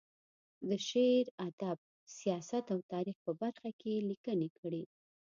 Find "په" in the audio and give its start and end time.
3.25-3.31